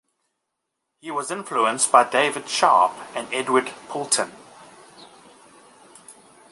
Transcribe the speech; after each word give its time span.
He 1.01 1.11
was 1.11 1.29
influenced 1.29 1.91
by 1.91 2.09
David 2.09 2.49
Sharp 2.49 2.91
and 3.13 3.31
Edward 3.31 3.67
Poulton. 3.87 4.31